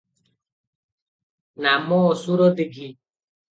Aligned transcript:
ନାମ 1.67 2.01
ଅସୁର 2.15 2.51
ଦୀଘି। 2.59 2.91